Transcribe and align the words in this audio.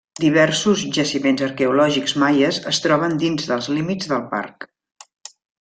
Diversos 0.21 0.85
jaciments 0.97 1.43
arqueològics 1.49 2.17
maies 2.23 2.61
es 2.73 2.81
troben 2.87 3.15
dins 3.27 3.53
dels 3.53 3.73
límits 3.79 4.13
del 4.15 4.29
parc. 4.37 4.71